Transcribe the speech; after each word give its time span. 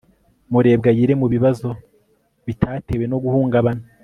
Murebwayire 0.51 1.13
mubibazo 1.21 1.69
bitatewe 2.45 3.05
no 3.11 3.17
guhungabana 3.23 3.83